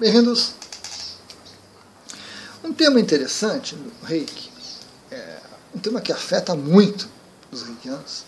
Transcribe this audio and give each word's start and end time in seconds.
Bem-vindos. 0.00 0.54
Um 2.64 2.72
tema 2.72 2.98
interessante 2.98 3.76
no 3.76 3.92
reiki, 4.02 4.50
é, 5.10 5.38
um 5.74 5.78
tema 5.78 6.00
que 6.00 6.10
afeta 6.10 6.56
muito 6.56 7.06
os 7.52 7.60
reikianos, 7.60 8.24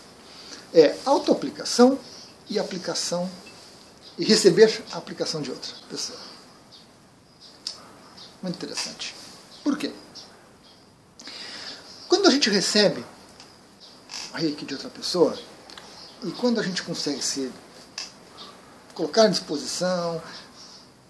é 0.71 0.95
autoaplicação 1.03 1.97
e 2.47 2.59
aplicação 2.59 3.27
e 4.19 4.23
receber 4.23 4.83
a 4.91 4.99
aplicação 4.99 5.41
de 5.41 5.49
outra 5.49 5.71
pessoa. 5.89 6.19
Muito 8.43 8.55
interessante. 8.55 9.15
Por 9.63 9.75
quê? 9.75 9.91
Quando 12.07 12.27
a 12.27 12.29
gente 12.29 12.51
recebe 12.51 13.03
reiki 14.35 14.63
de 14.63 14.75
outra 14.75 14.91
pessoa, 14.91 15.35
e 16.23 16.29
quando 16.33 16.59
a 16.59 16.63
gente 16.63 16.83
consegue 16.83 17.23
se 17.23 17.51
colocar 18.93 19.23
à 19.23 19.27
disposição, 19.27 20.21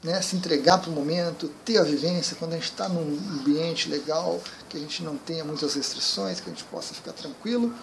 né, 0.03 0.21
se 0.21 0.35
entregar 0.35 0.79
para 0.79 0.89
o 0.89 0.93
momento, 0.93 1.47
ter 1.63 1.77
a 1.77 1.83
vivência, 1.83 2.35
quando 2.35 2.53
a 2.53 2.55
gente 2.55 2.69
está 2.69 2.89
num 2.89 3.17
ambiente 3.39 3.87
legal, 3.87 4.41
que 4.67 4.75
a 4.75 4.79
gente 4.79 5.01
não 5.01 5.17
tenha 5.17 5.45
muitas 5.45 5.75
restrições, 5.75 6.41
que 6.41 6.49
a 6.49 6.53
gente 6.53 6.65
possa 6.65 6.93
ficar 6.93 7.13
tranquilo, 7.13 7.73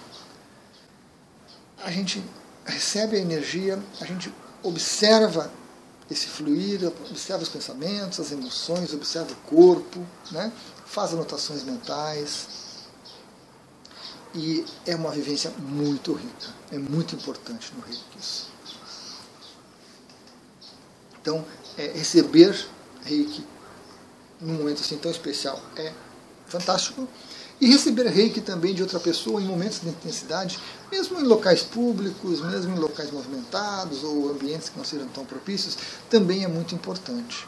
a 1.82 1.90
gente 1.90 2.22
recebe 2.64 3.16
a 3.16 3.20
energia, 3.20 3.82
a 4.00 4.04
gente 4.04 4.32
observa 4.62 5.50
esse 6.10 6.26
fluir, 6.26 6.84
observa 7.08 7.42
os 7.42 7.48
pensamentos, 7.48 8.20
as 8.20 8.32
emoções, 8.32 8.92
observa 8.92 9.32
o 9.32 9.36
corpo, 9.48 10.06
né, 10.30 10.52
faz 10.84 11.12
anotações 11.12 11.62
mentais. 11.62 12.48
E 14.34 14.64
é 14.86 14.94
uma 14.94 15.10
vivência 15.10 15.50
muito 15.58 16.12
rica, 16.12 16.54
é 16.70 16.78
muito 16.78 17.16
importante 17.16 17.72
no 17.74 17.80
reiki 17.80 18.18
isso. 18.20 18.50
Então, 21.20 21.44
é, 21.80 21.92
receber 21.94 22.54
reiki 23.04 23.42
num 24.38 24.54
momento 24.54 24.80
assim 24.80 24.98
tão 24.98 25.10
especial 25.10 25.60
é 25.76 25.92
fantástico. 26.46 27.08
E 27.60 27.66
receber 27.66 28.06
reiki 28.06 28.40
também 28.40 28.74
de 28.74 28.82
outra 28.82 28.98
pessoa 28.98 29.40
em 29.40 29.44
momentos 29.44 29.80
de 29.80 29.88
intensidade, 29.88 30.58
mesmo 30.90 31.20
em 31.20 31.24
locais 31.24 31.62
públicos, 31.62 32.40
mesmo 32.40 32.74
em 32.74 32.78
locais 32.78 33.10
movimentados 33.10 34.02
ou 34.02 34.30
ambientes 34.30 34.70
que 34.70 34.78
não 34.78 34.84
sejam 34.84 35.06
tão 35.08 35.26
propícios, 35.26 35.76
também 36.08 36.42
é 36.42 36.48
muito 36.48 36.74
importante. 36.74 37.46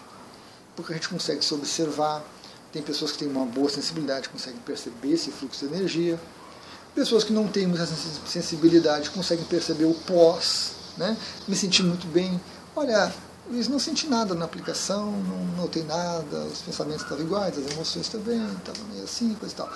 Porque 0.77 0.93
a 0.93 0.97
gente 0.97 1.09
consegue 1.09 1.43
se 1.43 1.55
observar, 1.55 2.23
tem 2.71 2.83
pessoas 2.83 3.13
que 3.13 3.19
têm 3.19 3.29
uma 3.29 3.47
boa 3.47 3.71
sensibilidade, 3.71 4.29
conseguem 4.29 4.61
perceber 4.61 5.13
esse 5.13 5.31
fluxo 5.31 5.67
de 5.67 5.75
energia. 5.75 6.21
Pessoas 6.95 7.25
que 7.25 7.33
não 7.33 7.49
têm 7.49 7.67
muita 7.67 7.87
sensibilidade 8.27 9.11
conseguem 9.11 9.47
perceber 9.47 9.87
o 9.87 9.95
pós, 9.95 10.73
né? 10.99 11.17
me 11.49 11.57
sentir 11.57 11.83
muito 11.85 12.07
bem. 12.07 12.39
Olha, 12.77 13.11
Luiz, 13.51 13.67
não 13.67 13.79
senti 13.79 14.07
nada 14.07 14.35
na 14.35 14.45
aplicação, 14.45 15.11
não 15.11 15.63
notei 15.63 15.83
nada, 15.83 16.45
os 16.45 16.63
pensamentos 16.63 17.03
estavam 17.03 17.25
iguais, 17.25 17.59
as 17.59 17.73
emoções 17.73 18.09
também, 18.09 18.41
estavam 18.55 18.85
meio 18.93 19.05
assim, 19.05 19.35
coisa 19.35 19.53
e 19.53 19.57
tal. 19.57 19.71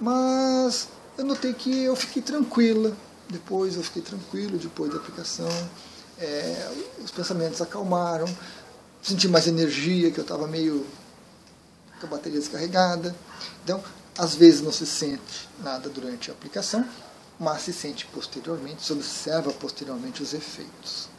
Mas 0.00 0.88
eu 1.16 1.24
notei 1.24 1.54
que 1.54 1.84
eu 1.84 1.94
fiquei 1.94 2.20
tranquila, 2.20 2.92
depois 3.28 3.76
eu 3.76 3.84
fiquei 3.84 4.02
tranquilo, 4.02 4.58
depois 4.58 4.90
da 4.90 4.98
aplicação, 4.98 5.48
é, 6.18 6.72
os 7.02 7.10
pensamentos 7.12 7.60
acalmaram, 7.60 8.26
senti 9.00 9.28
mais 9.28 9.46
energia, 9.46 10.10
que 10.10 10.18
eu 10.18 10.22
estava 10.22 10.46
meio 10.48 10.84
com 12.00 12.06
a 12.06 12.10
bateria 12.10 12.40
descarregada. 12.40 13.14
Então, 13.62 13.82
às 14.18 14.34
vezes 14.34 14.60
não 14.60 14.72
se 14.72 14.86
sente 14.86 15.48
nada 15.62 15.88
durante 15.88 16.30
a 16.30 16.34
aplicação, 16.34 16.84
mas 17.38 17.62
se 17.62 17.72
sente 17.72 18.06
posteriormente, 18.06 18.82
se 18.84 18.92
observa 18.92 19.52
posteriormente 19.52 20.22
os 20.22 20.34
efeitos. 20.34 21.13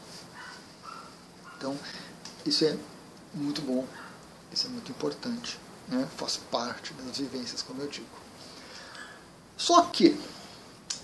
Então, 1.58 1.78
isso 2.46 2.66
é 2.66 2.78
muito 3.34 3.62
bom, 3.62 3.86
isso 4.52 4.68
é 4.68 4.70
muito 4.70 4.92
importante, 4.92 5.60
né? 5.88 6.08
faz 6.18 6.38
parte 6.38 6.94
das 6.94 7.18
vivências, 7.18 7.62
como 7.62 7.82
eu 7.82 7.88
digo. 7.88 8.08
Só 9.58 9.84
que, 9.84 10.18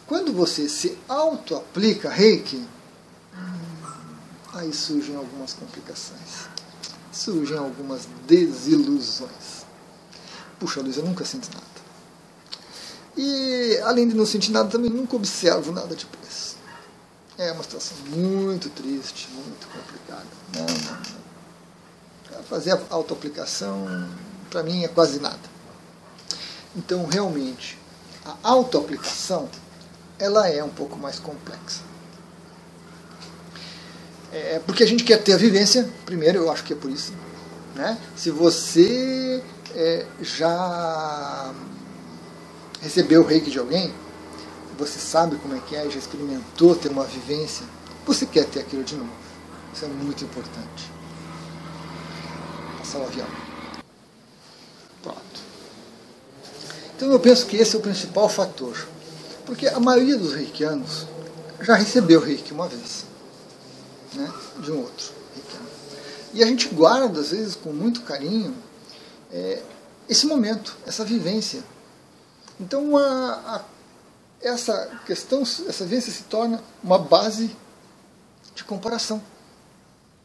quando 0.05 0.33
você 0.33 0.67
se 0.67 0.97
auto-aplica 1.07 2.09
reiki, 2.09 2.65
aí 4.53 4.73
surgem 4.73 5.15
algumas 5.15 5.53
complicações, 5.53 6.47
surgem 7.11 7.57
algumas 7.57 8.07
desilusões. 8.27 9.65
Puxa, 10.59 10.81
Luiz, 10.81 10.97
eu 10.97 11.05
nunca 11.05 11.25
sinto 11.25 11.49
nada. 11.53 11.65
E, 13.17 13.77
além 13.83 14.07
de 14.07 14.15
não 14.15 14.25
sentir 14.25 14.51
nada, 14.51 14.69
também 14.69 14.89
nunca 14.89 15.15
observo 15.15 15.71
nada 15.71 15.95
tipo 15.95 16.17
isso. 16.29 16.50
É 17.41 17.51
uma 17.51 17.63
situação 17.63 17.97
muito 18.09 18.69
triste, 18.69 19.27
muito 19.31 19.67
complicada. 19.67 20.27
Não, 20.53 20.63
não, 20.63 22.37
não. 22.37 22.43
Fazer 22.43 22.73
a 22.73 22.79
autoaplicação, 22.91 24.07
para 24.47 24.61
mim, 24.61 24.83
é 24.83 24.87
quase 24.87 25.19
nada. 25.19 25.39
Então, 26.75 27.03
realmente, 27.07 27.79
a 28.23 28.35
autoaplicação 28.43 29.49
ela 30.19 30.47
é 30.49 30.63
um 30.63 30.69
pouco 30.69 30.95
mais 30.99 31.17
complexa. 31.17 31.81
É 34.31 34.61
porque 34.63 34.83
a 34.83 34.87
gente 34.87 35.03
quer 35.03 35.17
ter 35.17 35.33
a 35.33 35.37
vivência, 35.37 35.89
primeiro, 36.05 36.37
eu 36.37 36.51
acho 36.51 36.63
que 36.63 36.73
é 36.73 36.75
por 36.75 36.91
isso. 36.91 37.11
Né? 37.73 37.97
Se 38.15 38.29
você 38.29 39.43
é, 39.73 40.05
já 40.21 41.51
recebeu 42.79 43.23
o 43.23 43.25
reiki 43.25 43.49
de 43.49 43.57
alguém, 43.57 43.91
você 44.81 44.99
sabe 44.99 45.35
como 45.35 45.55
é 45.55 45.59
que 45.59 45.75
é, 45.75 45.87
já 45.89 45.99
experimentou 45.99 46.75
ter 46.75 46.89
uma 46.89 47.03
vivência, 47.03 47.63
você 48.03 48.25
quer 48.25 48.45
ter 48.45 48.61
aquilo 48.61 48.83
de 48.83 48.95
novo. 48.95 49.11
Isso 49.71 49.85
é 49.85 49.87
muito 49.87 50.23
importante. 50.23 50.91
Passar 52.79 52.97
o 52.97 53.03
avião. 53.03 53.27
Pronto. 55.03 55.21
Então 56.95 57.11
eu 57.11 57.19
penso 57.19 57.45
que 57.45 57.57
esse 57.57 57.75
é 57.75 57.79
o 57.79 57.81
principal 57.81 58.27
fator. 58.27 58.87
Porque 59.45 59.67
a 59.67 59.79
maioria 59.79 60.17
dos 60.17 60.33
reikianos 60.33 61.05
já 61.61 61.75
recebeu 61.75 62.19
reiki 62.19 62.51
uma 62.51 62.67
vez. 62.67 63.05
Né, 64.13 64.33
de 64.59 64.71
um 64.71 64.79
outro 64.79 65.13
reikiano. 65.35 65.69
E 66.33 66.43
a 66.43 66.47
gente 66.47 66.69
guarda, 66.69 67.19
às 67.19 67.29
vezes, 67.29 67.55
com 67.55 67.71
muito 67.71 68.01
carinho, 68.01 68.55
é, 69.31 69.61
esse 70.09 70.25
momento, 70.25 70.75
essa 70.87 71.05
vivência. 71.05 71.63
Então 72.59 72.97
a, 72.97 73.31
a 73.57 73.61
essa 74.41 74.99
questão, 75.05 75.41
essa 75.41 75.85
vivência 75.85 76.11
se 76.11 76.23
torna 76.23 76.63
uma 76.83 76.97
base 76.97 77.55
de 78.55 78.63
comparação. 78.63 79.21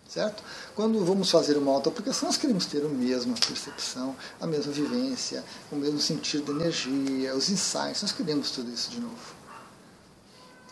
Certo? 0.08 0.42
Quando 0.74 1.04
vamos 1.04 1.30
fazer 1.30 1.58
uma 1.58 1.72
auto-aplicação, 1.72 2.28
nós 2.28 2.36
queremos 2.36 2.64
ter 2.64 2.84
a 2.84 2.88
mesma 2.88 3.34
percepção, 3.34 4.16
a 4.40 4.46
mesma 4.46 4.72
vivência, 4.72 5.44
o 5.70 5.76
mesmo 5.76 6.00
sentido 6.00 6.44
de 6.44 6.60
energia, 6.60 7.34
os 7.34 7.50
insights, 7.50 8.02
nós 8.02 8.12
queremos 8.12 8.50
tudo 8.50 8.70
isso 8.70 8.90
de 8.90 9.00
novo. 9.00 9.34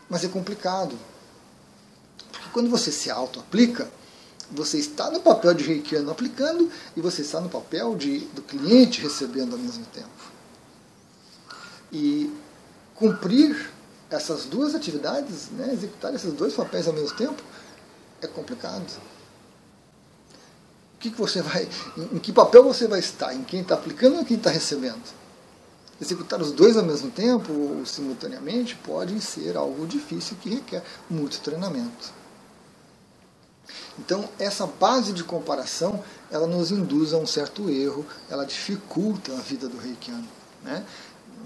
Mas 0.09 0.25
é 0.25 0.28
complicado. 0.28 0.97
Porque 2.31 2.49
quando 2.53 2.71
você 2.71 2.93
se 2.93 3.10
auto-aplica, 3.10 3.91
você 4.50 4.78
está 4.78 5.10
no 5.10 5.21
papel 5.21 5.53
de 5.53 5.65
reikiano 5.65 6.10
aplicando 6.10 6.71
e 6.97 7.00
você 7.00 7.22
está 7.22 7.41
no 7.41 7.49
papel 7.49 7.97
de, 7.97 8.21
do 8.27 8.43
cliente 8.43 9.00
recebendo 9.00 9.54
ao 9.54 9.59
mesmo 9.59 9.84
tempo. 9.87 10.09
E 11.93 12.33
cumprir 12.94 13.72
essas 14.10 14.44
duas 14.44 14.75
atividades, 14.75 15.50
né, 15.50 15.71
executar 15.72 16.15
esses 16.15 16.32
dois 16.32 16.55
papéis 16.55 16.87
ao 16.87 16.93
mesmo 16.93 17.16
tempo, 17.16 17.43
é 18.22 18.27
complicado. 18.27 18.87
O 20.94 20.99
que, 20.99 21.10
que 21.10 21.19
você 21.19 21.43
vai, 21.43 21.69
em, 21.97 22.16
em 22.16 22.19
que 22.19 22.33
papel 22.33 22.62
você 22.65 22.87
vai 22.87 23.00
estar? 23.00 23.34
Em 23.34 23.44
quem 23.44 23.60
está 23.60 23.75
aplicando 23.75 24.15
ou 24.15 24.21
em 24.22 24.25
quem 24.25 24.37
está 24.37 24.50
recebendo? 24.50 25.03
Executar 26.00 26.41
os 26.41 26.50
dois 26.50 26.77
ao 26.77 26.84
mesmo 26.84 27.10
tempo 27.10 27.53
ou 27.53 27.87
simultaneamente 27.87 28.75
pode 28.77 29.21
ser 29.21 29.56
algo 29.56 29.87
difícil 29.87 30.37
que 30.41 30.49
requer 30.49 30.83
muito 31.09 31.41
treinamento. 31.41 32.12
Então, 33.99 34.28
essa 34.38 34.66
base 34.66 35.12
de 35.12 35.22
comparação, 35.22 36.03
ela 36.30 36.47
nos 36.47 36.71
induz 36.71 37.13
a 37.13 37.16
um 37.16 37.27
certo 37.27 37.71
erro, 37.71 38.04
ela 38.28 38.45
dificulta 38.45 39.33
a 39.33 39.41
vida 39.41 39.69
do 39.69 39.78
reikiano 39.78 40.27
né, 40.63 40.84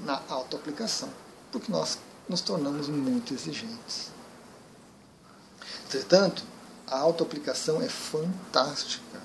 na 0.04 0.20
autoaplicação 0.28 1.08
porque 1.50 1.70
nós 1.70 1.98
nos 2.28 2.40
tornamos 2.40 2.88
muito 2.88 3.32
exigentes. 3.32 4.10
Entretanto, 5.86 6.42
a 6.86 6.98
autoaplicação 6.98 7.80
é 7.80 7.88
fantástica. 7.88 9.20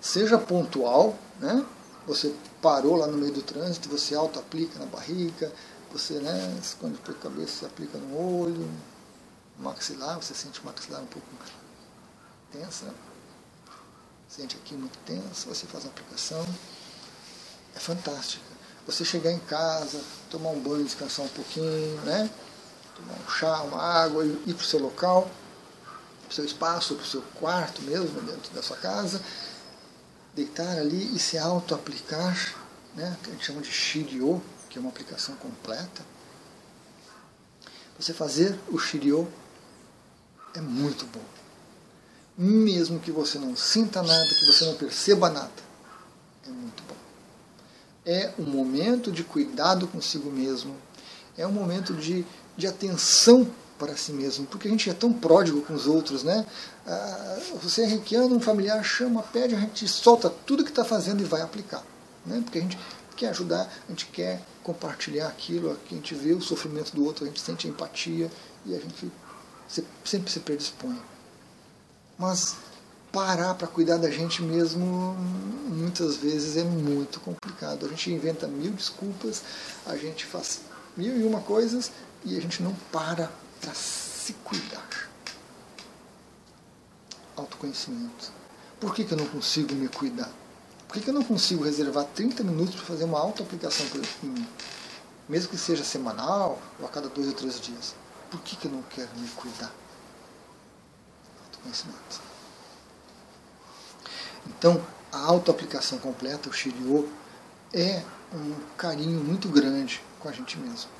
Seja 0.00 0.38
pontual, 0.38 1.18
né? 1.40 1.64
você 2.06 2.34
parou 2.62 2.96
lá 2.96 3.06
no 3.06 3.18
meio 3.18 3.32
do 3.32 3.42
trânsito, 3.42 3.88
você 3.88 4.14
auto-aplica 4.14 4.78
na 4.78 4.86
barriga, 4.86 5.52
você 5.90 6.14
né, 6.14 6.58
esconde 6.62 6.98
a 7.06 7.12
cabeça, 7.14 7.60
você 7.60 7.66
aplica 7.66 7.98
no 7.98 8.16
olho, 8.16 8.70
no 9.56 9.64
maxilar, 9.64 10.16
você 10.16 10.34
sente 10.34 10.60
o 10.60 10.64
maxilar 10.64 11.02
um 11.02 11.06
pouco 11.06 11.26
tensa, 12.52 12.86
sente 14.26 14.56
aqui 14.56 14.74
muito 14.74 14.98
tenso, 15.04 15.48
você 15.48 15.66
faz 15.66 15.84
a 15.84 15.88
aplicação. 15.88 16.44
É 17.74 17.78
fantástica 17.78 18.57
você 18.88 19.04
chegar 19.04 19.30
em 19.30 19.38
casa, 19.40 20.00
tomar 20.30 20.48
um 20.48 20.60
banho, 20.60 20.82
descansar 20.82 21.26
um 21.26 21.28
pouquinho, 21.28 22.00
né? 22.06 22.30
tomar 22.96 23.12
um 23.14 23.30
chá, 23.30 23.60
uma 23.62 23.82
água, 23.82 24.24
ir 24.24 24.54
para 24.54 24.62
o 24.62 24.66
seu 24.66 24.80
local, 24.80 25.30
para 26.22 26.30
o 26.30 26.34
seu 26.34 26.44
espaço, 26.44 26.94
para 26.94 27.04
o 27.04 27.06
seu 27.06 27.20
quarto 27.34 27.82
mesmo, 27.82 28.18
dentro 28.22 28.50
da 28.54 28.62
sua 28.62 28.78
casa, 28.78 29.22
deitar 30.34 30.78
ali 30.78 31.14
e 31.14 31.18
se 31.18 31.36
auto-aplicar, 31.36 32.34
né, 32.94 33.14
que 33.22 33.28
a 33.28 33.32
gente 33.34 33.44
chama 33.44 33.60
de 33.60 33.70
Shiryo, 33.70 34.42
que 34.70 34.78
é 34.78 34.80
uma 34.80 34.90
aplicação 34.90 35.36
completa. 35.36 36.02
Você 37.98 38.14
fazer 38.14 38.58
o 38.68 38.78
Shiryo 38.78 39.30
é 40.54 40.62
muito 40.62 41.04
bom. 41.06 41.24
Mesmo 42.38 43.00
que 43.00 43.10
você 43.10 43.38
não 43.38 43.54
sinta 43.54 44.02
nada, 44.02 44.28
que 44.34 44.46
você 44.46 44.64
não 44.64 44.76
perceba 44.76 45.28
nada, 45.28 45.50
é 46.46 46.50
muito 46.50 46.82
bom. 46.84 46.87
É 48.04 48.32
um 48.38 48.44
momento 48.44 49.12
de 49.12 49.22
cuidado 49.22 49.86
consigo 49.86 50.30
mesmo, 50.30 50.74
é 51.36 51.46
um 51.46 51.52
momento 51.52 51.94
de, 51.94 52.24
de 52.56 52.66
atenção 52.66 53.48
para 53.78 53.96
si 53.96 54.12
mesmo, 54.12 54.44
porque 54.46 54.66
a 54.66 54.70
gente 54.70 54.90
é 54.90 54.92
tão 54.92 55.12
pródigo 55.12 55.62
com 55.62 55.72
os 55.72 55.86
outros, 55.86 56.24
né? 56.24 56.44
Ah, 56.86 57.38
você 57.62 57.82
é 57.82 57.86
reikiano, 57.86 58.34
um 58.34 58.40
familiar 58.40 58.82
chama, 58.82 59.22
pede, 59.22 59.54
a 59.54 59.60
gente 59.60 59.86
solta 59.86 60.28
tudo 60.28 60.64
que 60.64 60.70
está 60.70 60.84
fazendo 60.84 61.20
e 61.20 61.24
vai 61.24 61.40
aplicar, 61.42 61.84
né? 62.26 62.40
Porque 62.44 62.58
a 62.58 62.62
gente 62.62 62.78
quer 63.16 63.28
ajudar, 63.28 63.70
a 63.86 63.90
gente 63.90 64.06
quer 64.06 64.42
compartilhar 64.62 65.28
aquilo, 65.28 65.70
a 65.70 65.94
gente 65.94 66.14
vê 66.14 66.32
o 66.32 66.40
sofrimento 66.40 66.94
do 66.94 67.04
outro, 67.04 67.24
a 67.24 67.28
gente 67.28 67.40
sente 67.40 67.68
empatia 67.68 68.30
e 68.66 68.74
a 68.74 68.78
gente 68.78 69.10
sempre 70.04 70.30
se 70.30 70.40
predispõe. 70.40 71.00
Mas 72.18 72.56
parar 73.12 73.54
para 73.54 73.66
cuidar 73.66 73.96
da 73.96 74.10
gente 74.10 74.42
mesmo 74.42 75.16
muitas 75.68 76.16
vezes 76.16 76.56
é 76.56 76.64
muito 76.64 77.20
complicado. 77.20 77.86
A 77.86 77.88
gente 77.88 78.12
inventa 78.12 78.46
mil 78.46 78.72
desculpas, 78.72 79.42
a 79.86 79.96
gente 79.96 80.24
faz 80.24 80.60
mil 80.96 81.16
e 81.18 81.24
uma 81.24 81.40
coisas 81.40 81.90
e 82.24 82.36
a 82.36 82.40
gente 82.40 82.62
não 82.62 82.74
para 82.92 83.30
para 83.60 83.74
se 83.74 84.32
cuidar. 84.44 85.08
Autoconhecimento. 87.36 88.32
Por 88.80 88.94
que, 88.94 89.04
que 89.04 89.12
eu 89.12 89.18
não 89.18 89.26
consigo 89.26 89.74
me 89.74 89.88
cuidar? 89.88 90.30
Por 90.86 90.94
que, 90.94 91.00
que 91.00 91.10
eu 91.10 91.14
não 91.14 91.24
consigo 91.24 91.64
reservar 91.64 92.04
30 92.14 92.42
minutos 92.44 92.76
para 92.76 92.84
fazer 92.84 93.04
uma 93.04 93.18
auto-aplicação 93.18 93.86
em 94.22 94.26
mim? 94.26 94.48
Mesmo 95.28 95.50
que 95.50 95.58
seja 95.58 95.84
semanal 95.84 96.60
ou 96.80 96.86
a 96.86 96.88
cada 96.88 97.08
dois 97.08 97.26
ou 97.28 97.34
três 97.34 97.60
dias. 97.60 97.94
Por 98.30 98.40
que, 98.40 98.56
que 98.56 98.66
eu 98.66 98.72
não 98.72 98.82
quero 98.82 99.10
me 99.16 99.28
cuidar? 99.28 99.72
Autoconhecimento. 101.44 102.27
Então, 104.46 104.84
a 105.12 105.18
auto-aplicação 105.18 105.98
completa, 105.98 106.48
o 106.48 106.52
Shiryo, 106.52 107.08
é 107.72 108.02
um 108.32 108.54
carinho 108.76 109.22
muito 109.22 109.48
grande 109.48 110.02
com 110.20 110.28
a 110.28 110.32
gente 110.32 110.58
mesmo. 110.58 110.90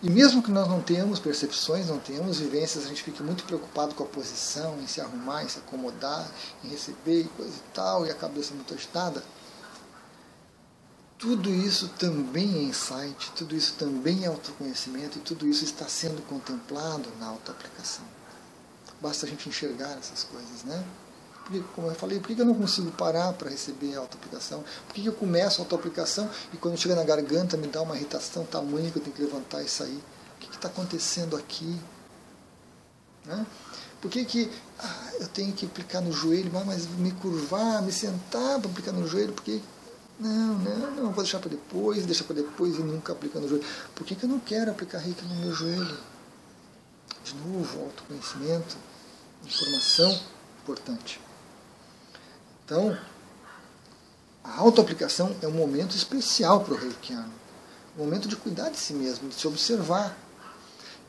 E 0.00 0.08
mesmo 0.08 0.42
que 0.42 0.50
nós 0.50 0.68
não 0.68 0.80
tenhamos 0.80 1.18
percepções, 1.18 1.88
não 1.88 1.98
tenhamos 1.98 2.38
vivências, 2.38 2.84
a 2.84 2.88
gente 2.88 3.02
fique 3.02 3.20
muito 3.22 3.42
preocupado 3.42 3.94
com 3.94 4.04
a 4.04 4.06
posição, 4.06 4.78
em 4.80 4.86
se 4.86 5.00
arrumar, 5.00 5.42
em 5.42 5.48
se 5.48 5.58
acomodar, 5.58 6.30
em 6.62 6.68
receber 6.68 7.22
e 7.22 7.28
coisa 7.28 7.52
e 7.56 7.72
tal, 7.74 8.06
e 8.06 8.10
a 8.10 8.14
cabeça 8.14 8.54
muito 8.54 8.72
agitada, 8.72 9.24
tudo 11.18 11.50
isso 11.50 11.88
também 11.98 12.58
é 12.58 12.62
insight, 12.62 13.32
tudo 13.32 13.56
isso 13.56 13.74
também 13.74 14.22
é 14.24 14.28
autoconhecimento 14.28 15.18
e 15.18 15.20
tudo 15.20 15.48
isso 15.48 15.64
está 15.64 15.88
sendo 15.88 16.22
contemplado 16.28 17.10
na 17.18 17.26
autoaplicação. 17.26 18.04
Basta 19.00 19.26
a 19.26 19.28
gente 19.28 19.48
enxergar 19.48 19.98
essas 19.98 20.22
coisas, 20.22 20.62
né? 20.62 20.84
Como 21.74 21.88
eu 21.88 21.94
falei, 21.94 22.20
por 22.20 22.34
que 22.34 22.40
eu 22.40 22.44
não 22.44 22.54
consigo 22.54 22.90
parar 22.92 23.32
para 23.32 23.48
receber 23.48 23.96
a 23.96 24.00
autoaplicação? 24.00 24.62
Por 24.86 24.94
que 24.94 25.06
eu 25.06 25.12
começo 25.12 25.60
a 25.60 25.64
autoaplicação 25.64 26.28
e 26.52 26.56
quando 26.58 26.76
chega 26.76 26.94
na 26.94 27.04
garganta 27.04 27.56
me 27.56 27.66
dá 27.66 27.80
uma 27.80 27.96
irritação 27.96 28.44
tamanha 28.44 28.90
que 28.90 28.98
eu 28.98 29.02
tenho 29.02 29.16
que 29.16 29.22
levantar 29.22 29.62
e 29.62 29.68
sair? 29.68 30.02
O 30.36 30.40
que 30.40 30.54
está 30.54 30.68
acontecendo 30.68 31.36
aqui? 31.36 31.78
Né? 33.24 33.46
Por 34.00 34.10
que, 34.10 34.24
que 34.24 34.50
ah, 34.78 35.10
eu 35.20 35.28
tenho 35.28 35.52
que 35.52 35.66
aplicar 35.66 36.00
no 36.00 36.12
joelho, 36.12 36.50
mas 36.52 36.86
me 36.86 37.12
curvar, 37.12 37.82
me 37.82 37.92
sentar 37.92 38.60
para 38.60 38.70
aplicar 38.70 38.92
no 38.92 39.06
joelho? 39.08 39.32
Porque 39.32 39.60
não, 40.20 40.58
não, 40.58 40.90
não, 40.90 41.12
vou 41.12 41.22
deixar 41.22 41.38
para 41.38 41.50
depois, 41.50 42.04
deixar 42.04 42.24
para 42.24 42.36
depois 42.36 42.76
e 42.76 42.80
nunca 42.80 43.12
aplicar 43.12 43.40
no 43.40 43.48
joelho. 43.48 43.64
Por 43.94 44.06
que, 44.06 44.14
que 44.14 44.24
eu 44.24 44.28
não 44.28 44.38
quero 44.38 44.70
aplicar 44.70 44.98
reiki 44.98 45.24
no 45.24 45.34
meu 45.36 45.52
joelho? 45.52 45.98
De 47.24 47.34
novo, 47.34 47.84
autoconhecimento, 47.84 48.76
informação 49.44 50.20
importante. 50.62 51.20
Então, 52.68 52.94
a 54.44 54.58
autoaplicação 54.58 55.34
é 55.40 55.48
um 55.48 55.52
momento 55.52 55.96
especial 55.96 56.62
para 56.62 56.74
o 56.74 56.76
reikiano. 56.76 57.32
Um 57.96 58.04
momento 58.04 58.28
de 58.28 58.36
cuidar 58.36 58.68
de 58.68 58.76
si 58.76 58.92
mesmo, 58.92 59.30
de 59.30 59.34
se 59.34 59.48
observar. 59.48 60.14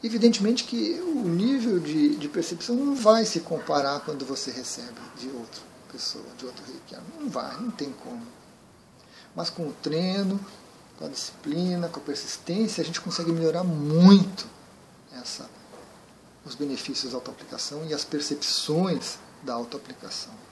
Evidentemente 0.01 0.63
que 0.63 1.01
o 1.01 1.27
nível 1.27 1.77
de, 1.77 2.15
de 2.15 2.29
percepção 2.29 2.77
não 2.77 2.95
vai 2.95 3.25
se 3.25 3.41
comparar 3.41 3.99
quando 3.99 4.25
você 4.25 4.51
recebe 4.51 5.01
de 5.19 5.27
outra 5.27 5.61
pessoa, 5.91 6.23
de 6.37 6.45
outro 6.45 6.63
reikiano. 6.65 7.03
Não 7.19 7.29
vai, 7.29 7.53
não 7.57 7.71
tem 7.71 7.91
como. 7.91 8.25
Mas 9.35 9.49
com 9.49 9.67
o 9.67 9.73
treino, 9.83 10.39
com 10.97 11.07
a 11.07 11.09
disciplina, 11.09 11.89
com 11.89 11.99
a 11.99 12.03
persistência, 12.03 12.81
a 12.81 12.85
gente 12.85 13.01
consegue 13.01 13.33
melhorar 13.33 13.65
muito 13.65 14.47
essa, 15.11 15.49
os 16.45 16.55
benefícios 16.55 17.11
da 17.11 17.17
autoaplicação 17.17 17.85
e 17.85 17.93
as 17.93 18.05
percepções 18.05 19.17
da 19.43 19.55
autoaplicação. 19.55 20.48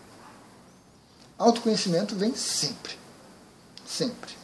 Autoconhecimento 1.37 2.15
vem 2.15 2.35
sempre. 2.35 2.97
Sempre. 3.85 4.35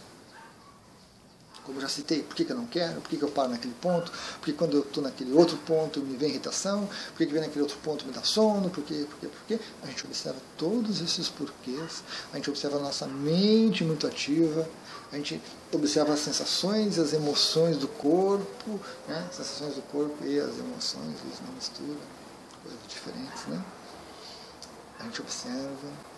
Como 1.63 1.79
já 1.79 1.87
citei, 1.87 2.21
por 2.21 2.35
que, 2.35 2.43
que 2.43 2.51
eu 2.51 2.57
não 2.57 2.65
quero, 2.65 2.99
por 2.99 3.09
que, 3.09 3.15
que 3.15 3.23
eu 3.23 3.31
paro 3.31 3.49
naquele 3.49 3.73
ponto, 3.75 4.11
porque 4.33 4.51
quando 4.51 4.75
eu 4.75 4.81
estou 4.81 5.01
naquele 5.01 5.31
outro 5.31 5.55
ponto 5.59 6.01
me 6.01 6.17
vem 6.17 6.29
irritação, 6.29 6.85
por 6.85 7.17
que, 7.17 7.25
que 7.25 7.31
vem 7.31 7.41
naquele 7.41 7.61
outro 7.61 7.77
ponto 7.77 8.05
me 8.05 8.11
dá 8.11 8.21
sono, 8.21 8.69
por 8.69 8.83
quê, 8.83 9.05
por 9.09 9.17
quê, 9.17 9.27
por 9.27 9.45
quê. 9.47 9.59
A 9.81 9.87
gente 9.87 10.05
observa 10.05 10.37
todos 10.57 10.99
esses 11.01 11.29
porquês, 11.29 12.03
a 12.33 12.35
gente 12.35 12.49
observa 12.49 12.77
a 12.77 12.81
nossa 12.81 13.07
mente 13.07 13.81
muito 13.85 14.05
ativa, 14.05 14.67
a 15.09 15.15
gente 15.15 15.41
observa 15.71 16.13
as 16.13 16.19
sensações 16.19 16.97
e 16.97 16.99
as 16.99 17.13
emoções 17.13 17.77
do 17.77 17.87
corpo, 17.87 18.79
né? 19.07 19.25
sensações 19.31 19.75
do 19.75 19.81
corpo 19.83 20.25
e 20.25 20.37
as 20.39 20.57
emoções, 20.59 21.15
eles 21.23 21.39
não 21.45 21.53
misturam, 21.53 21.97
coisas 22.61 22.79
diferentes, 22.89 23.45
né? 23.47 23.63
A 24.99 25.03
gente 25.03 25.21
observa 25.21 26.12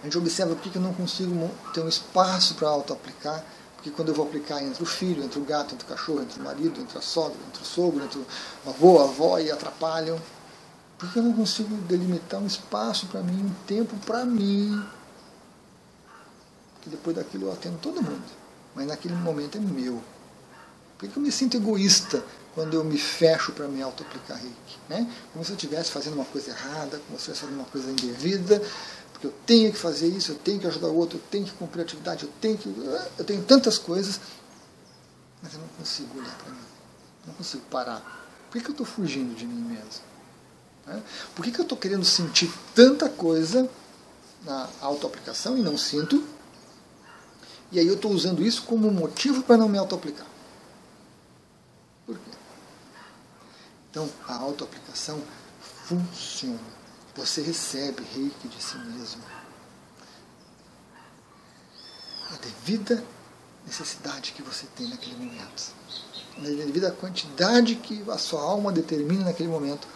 a 0.00 0.04
gente 0.04 0.16
observa 0.18 0.54
por 0.54 0.62
que 0.62 0.76
eu 0.76 0.82
não 0.82 0.94
consigo 0.94 1.50
ter 1.72 1.80
um 1.80 1.88
espaço 1.88 2.54
para 2.54 2.68
auto-aplicar, 2.68 3.44
porque 3.76 3.90
quando 3.90 4.08
eu 4.08 4.14
vou 4.14 4.26
aplicar 4.26 4.62
entre 4.62 4.82
o 4.82 4.86
filho, 4.86 5.22
entre 5.22 5.38
o 5.38 5.44
gato, 5.44 5.74
entre 5.74 5.86
o 5.86 5.88
cachorro, 5.88 6.22
entre 6.22 6.40
o 6.40 6.44
marido, 6.44 6.80
entre 6.80 6.98
a 6.98 7.00
sogra, 7.00 7.36
entre 7.48 7.62
o 7.62 7.64
sogro, 7.64 8.04
entre 8.04 8.18
o 8.18 8.26
avô, 8.68 8.98
a 9.00 9.04
avó 9.04 9.38
e 9.38 9.50
atrapalham. 9.50 10.20
Por 10.98 11.12
que 11.12 11.18
eu 11.20 11.22
não 11.22 11.32
consigo 11.32 11.74
delimitar 11.82 12.40
um 12.40 12.46
espaço 12.46 13.06
para 13.06 13.20
mim, 13.20 13.40
um 13.40 13.66
tempo 13.66 13.96
para 14.04 14.24
mim? 14.24 14.84
Que 16.82 16.90
depois 16.90 17.14
daquilo 17.14 17.46
eu 17.46 17.52
atendo 17.52 17.78
todo 17.78 18.02
mundo, 18.02 18.24
mas 18.74 18.86
naquele 18.86 19.14
momento 19.14 19.58
é 19.58 19.60
meu. 19.60 20.02
Por 20.98 21.08
que 21.08 21.16
eu 21.16 21.22
me 21.22 21.30
sinto 21.30 21.56
egoísta 21.56 22.24
quando 22.56 22.74
eu 22.74 22.82
me 22.82 22.98
fecho 22.98 23.52
para 23.52 23.68
me 23.68 23.80
auto-aplicar 23.80 24.36
reiki? 24.36 24.78
Né? 24.88 25.08
Como 25.32 25.44
se 25.44 25.52
eu 25.52 25.54
estivesse 25.54 25.92
fazendo 25.92 26.14
uma 26.14 26.24
coisa 26.24 26.50
errada, 26.50 27.00
como 27.06 27.18
se 27.20 27.28
eu 27.28 27.32
estivesse 27.32 27.40
fazendo 27.42 27.60
uma 27.60 27.66
coisa 27.66 27.88
indevida, 27.92 28.60
porque 29.18 29.26
eu 29.26 29.34
tenho 29.44 29.72
que 29.72 29.78
fazer 29.78 30.06
isso, 30.06 30.30
eu 30.30 30.36
tenho 30.36 30.60
que 30.60 30.66
ajudar 30.68 30.86
o 30.86 30.96
outro, 30.96 31.18
eu 31.18 31.22
tenho 31.28 31.44
que 31.44 31.50
cumprir 31.50 31.80
a 31.80 31.82
atividade, 31.82 32.22
eu 32.22 32.30
tenho 32.40 32.56
que. 32.56 32.68
Eu 33.18 33.24
tenho 33.24 33.42
tantas 33.42 33.76
coisas, 33.76 34.20
mas 35.42 35.54
eu 35.54 35.58
não 35.58 35.66
consigo 35.68 36.20
olhar 36.20 36.36
para 36.36 36.52
mim. 36.52 36.60
Não 37.26 37.34
consigo 37.34 37.64
parar. 37.64 38.00
Por 38.48 38.56
que, 38.56 38.64
que 38.64 38.70
eu 38.70 38.72
estou 38.72 38.86
fugindo 38.86 39.34
de 39.34 39.44
mim 39.44 39.60
mesmo? 39.60 40.04
Né? 40.86 41.02
Por 41.34 41.44
que, 41.44 41.50
que 41.50 41.58
eu 41.58 41.64
estou 41.64 41.76
querendo 41.76 42.04
sentir 42.04 42.48
tanta 42.76 43.08
coisa 43.08 43.68
na 44.44 44.68
autoaplicação 44.80 45.58
e 45.58 45.62
não 45.62 45.76
sinto? 45.76 46.24
E 47.72 47.80
aí 47.80 47.88
eu 47.88 47.94
estou 47.94 48.12
usando 48.12 48.40
isso 48.40 48.62
como 48.62 48.88
motivo 48.88 49.42
para 49.42 49.56
não 49.56 49.68
me 49.68 49.78
autoaplicar. 49.78 50.26
Por 52.06 52.16
quê? 52.16 52.30
Então, 53.90 54.08
a 54.28 54.34
autoaplicação 54.36 55.20
funciona. 55.86 56.78
Você 57.18 57.42
recebe 57.42 58.04
reiki 58.14 58.46
de 58.46 58.62
si 58.62 58.78
mesmo. 58.78 59.20
A 62.32 62.36
devida 62.36 63.04
necessidade 63.66 64.30
que 64.30 64.40
você 64.40 64.66
tem 64.76 64.88
naquele 64.88 65.16
momento. 65.16 65.72
A 66.36 66.42
devida 66.42 66.92
quantidade 66.92 67.74
que 67.74 68.08
a 68.08 68.18
sua 68.18 68.40
alma 68.40 68.70
determina 68.70 69.24
naquele 69.24 69.48
momento 69.48 69.88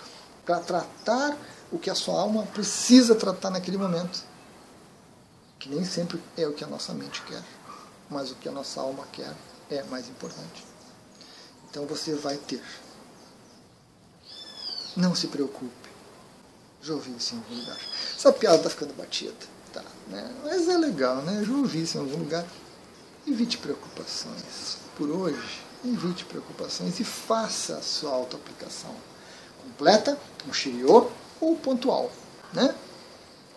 para 0.45 0.59
tratar 0.59 1.37
o 1.71 1.79
que 1.79 1.89
a 1.89 1.95
sua 1.95 2.21
alma 2.21 2.45
precisa 2.47 3.15
tratar 3.15 3.51
naquele 3.51 3.79
momento. 3.79 4.25
Que 5.61 5.69
nem 5.69 5.85
sempre 5.85 6.21
é 6.37 6.45
o 6.49 6.53
que 6.53 6.65
a 6.65 6.67
nossa 6.67 6.93
mente 6.93 7.23
quer, 7.23 7.43
mas 8.11 8.33
o 8.33 8.35
que 8.35 8.49
a 8.49 8.53
nossa 8.53 8.81
alma 8.81 9.07
quer 9.13 9.33
é 9.71 9.85
mais 9.85 10.09
importante. 10.09 10.67
Então 11.71 11.87
você 11.87 12.17
vai 12.17 12.37
ter. 12.37 12.61
Não 14.97 15.15
se 15.15 15.29
preocupe 15.29 15.82
já 16.83 16.95
ouvi 16.95 17.15
isso 17.17 17.35
em 17.35 17.39
algum 17.39 17.55
lugar. 17.55 17.79
Essa 18.17 18.33
piada 18.33 18.57
está 18.57 18.71
ficando 18.71 18.95
batida. 18.95 19.35
Tá, 19.73 19.83
né? 20.09 20.31
Mas 20.45 20.69
é 20.69 20.77
legal, 20.77 21.23
né? 21.23 21.45
Já 21.47 21.53
ouvi 21.53 21.83
isso 21.83 21.97
em 21.97 22.01
algum 22.01 22.19
lugar. 22.19 22.45
Evite 23.27 23.57
preocupações. 23.57 24.77
Por 24.99 25.09
hoje, 25.09 25.63
evite 25.85 26.25
preocupações 26.25 26.99
e 27.01 27.05
faça 27.05 27.77
a 27.77 27.83
sua 27.83 28.13
autoaplicação 28.13 28.95
completa, 29.63 30.19
um 30.47 30.53
Shiryo 30.53 31.11
ou 31.41 31.57
pontual. 31.57 32.11
Né? 32.53 32.75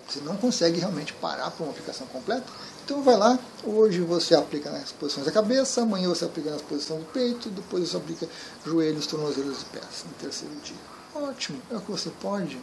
Você 0.07 0.19
não 0.21 0.37
consegue 0.37 0.79
realmente 0.79 1.13
parar 1.13 1.49
para 1.49 1.63
uma 1.63 1.71
aplicação 1.71 2.05
completa. 2.07 2.45
Então 2.85 3.01
vai 3.01 3.17
lá, 3.17 3.39
hoje 3.63 4.01
você 4.01 4.35
aplica 4.35 4.69
nas 4.69 4.91
posições 4.91 5.25
da 5.25 5.31
cabeça, 5.31 5.81
amanhã 5.81 6.07
você 6.07 6.25
aplica 6.25 6.51
nas 6.51 6.61
posições 6.61 6.99
do 6.99 7.11
peito, 7.11 7.49
depois 7.49 7.89
você 7.89 7.97
aplica 7.97 8.29
joelhos, 8.63 9.07
tornozelos 9.07 9.63
e 9.63 9.65
pés 9.65 10.05
no 10.05 10.13
terceiro 10.13 10.53
dia. 10.63 10.75
Ótimo, 11.15 11.59
é 11.71 11.75
o 11.75 11.81
que 11.81 11.89
você 11.89 12.11
pode, 12.21 12.59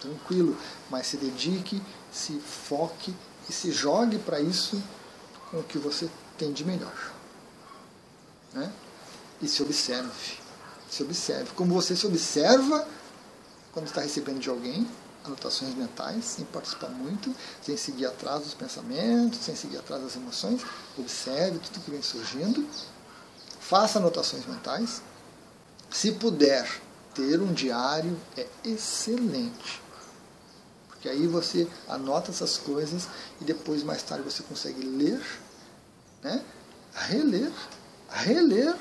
tranquilo, 0.00 0.56
mas 0.90 1.06
se 1.06 1.16
dedique, 1.16 1.82
se 2.12 2.38
foque 2.38 3.14
e 3.48 3.52
se 3.52 3.72
jogue 3.72 4.18
para 4.18 4.40
isso 4.40 4.82
com 5.50 5.60
o 5.60 5.64
que 5.64 5.78
você 5.78 6.08
tem 6.38 6.52
de 6.52 6.64
melhor. 6.64 7.12
Né? 8.52 8.72
E 9.40 9.48
se 9.48 9.62
observe. 9.62 10.38
Se 10.90 11.02
observe. 11.02 11.50
Como 11.54 11.74
você 11.74 11.96
se 11.96 12.06
observa 12.06 12.86
quando 13.72 13.86
está 13.86 14.00
recebendo 14.00 14.38
de 14.38 14.48
alguém, 14.48 14.86
anotações 15.24 15.74
mentais, 15.74 16.24
sem 16.24 16.44
participar 16.44 16.90
muito, 16.90 17.34
sem 17.62 17.76
seguir 17.76 18.06
atrás 18.06 18.42
dos 18.44 18.54
pensamentos, 18.54 19.40
sem 19.40 19.56
seguir 19.56 19.78
atrás 19.78 20.02
das 20.02 20.16
emoções. 20.16 20.62
Observe 20.96 21.58
tudo 21.58 21.84
que 21.84 21.90
vem 21.90 22.02
surgindo. 22.02 22.66
Faça 23.58 23.98
anotações 23.98 24.46
mentais. 24.46 25.02
Se 25.90 26.12
puder 26.12 26.68
ter 27.14 27.40
um 27.40 27.52
diário, 27.52 28.18
é 28.36 28.46
excelente. 28.64 29.82
Porque 30.88 31.08
aí 31.08 31.26
você 31.26 31.68
anota 31.88 32.30
essas 32.30 32.56
coisas 32.56 33.08
e 33.40 33.44
depois, 33.44 33.82
mais 33.82 34.02
tarde, 34.02 34.24
você 34.24 34.42
consegue 34.42 34.80
ler, 34.80 35.20
né? 36.22 36.44
reler, 36.94 37.52
reler 38.08 38.74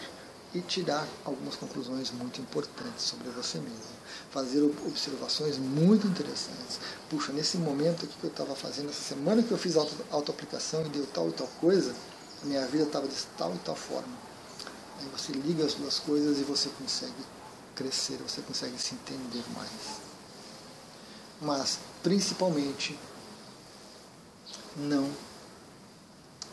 e 0.54 0.62
tirar 0.62 1.08
algumas 1.26 1.56
conclusões 1.56 2.12
muito 2.12 2.40
importantes 2.40 3.04
sobre 3.06 3.30
você 3.30 3.58
mesmo. 3.58 3.94
Fazer 4.30 4.62
observações 4.62 5.58
muito 5.58 6.08
interessantes. 6.08 6.80
Puxa, 7.10 7.34
nesse 7.34 7.58
momento 7.58 8.06
aqui 8.06 8.16
que 8.20 8.24
eu 8.24 8.30
estava 8.30 8.56
fazendo, 8.56 8.90
essa 8.90 9.02
semana 9.02 9.42
que 9.42 9.52
eu 9.52 9.58
fiz 9.58 9.76
auto, 9.76 9.94
autoaplicação 10.12 10.86
e 10.86 10.90
deu 10.90 11.06
tal 11.08 11.30
e 11.30 11.34
tal 11.34 11.48
coisa, 11.60 11.94
minha 12.44 12.66
vida 12.68 12.84
estava 12.84 13.08
de 13.08 13.16
tal 13.38 13.54
e 13.54 13.60
tal 13.60 13.76
forma. 13.76 14.14
Aí 15.00 15.08
você 15.10 15.34
liga 15.34 15.66
as 15.66 15.74
duas 15.74 16.00
coisas 16.00 16.40
e 16.40 16.44
você 16.44 16.70
consegue 16.70 17.14
crescer, 17.76 18.18
você 18.18 18.42
consegue 18.42 18.78
se 18.80 18.96
entender 18.96 19.44
mais. 19.56 20.02
Mas, 21.42 21.80
principalmente, 22.02 22.98
não 24.76 25.12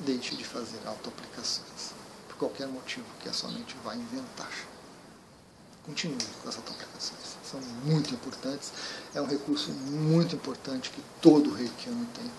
deixe 0.00 0.34
de 0.36 0.44
fazer 0.44 0.80
autoaplicações 0.86 2.00
qualquer 2.40 2.66
motivo 2.66 3.04
que 3.20 3.28
a 3.28 3.32
sua 3.34 3.50
mente 3.50 3.76
vai 3.84 3.96
inventar. 3.96 4.50
Continue 5.84 6.16
com 6.42 6.48
as 6.48 6.56
autoaplicações. 6.56 7.36
São 7.44 7.60
muito 7.84 8.14
importantes. 8.14 8.72
É 9.14 9.20
um 9.20 9.26
recurso 9.26 9.70
muito 9.70 10.34
importante 10.34 10.90
que 10.90 11.02
todo 11.20 11.52
reikiano 11.52 12.06
tem. 12.14 12.30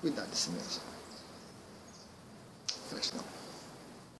Cuidar 0.00 0.24
de 0.24 0.36
si 0.36 0.48
mesmo. 0.50 0.80
Gratidão. 2.90 3.39